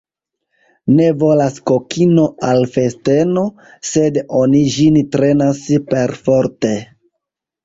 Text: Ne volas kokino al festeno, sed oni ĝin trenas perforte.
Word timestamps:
Ne 0.99 1.09
volas 1.23 1.59
kokino 1.71 2.23
al 2.47 2.65
festeno, 2.77 3.43
sed 3.91 4.19
oni 4.41 4.63
ĝin 4.79 4.99
trenas 5.19 5.61
perforte. 5.93 6.75